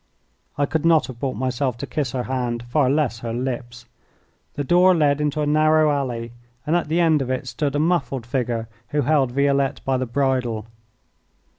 [0.57, 3.85] I could not have brought myself to kiss her hand, far less her lips.
[4.55, 6.31] The door led into a narrow alley,
[6.65, 10.07] and at the end of it stood a muffled figure, who held Violette by the
[10.07, 10.65] bridle.